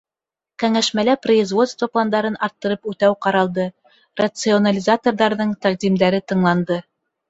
[0.61, 3.69] Кәңәшмәлә производство пландарын арттырып үтәү ҡаралды,
[4.25, 6.85] рационализаторҙарҙың тәҡдимдәре тыңланды.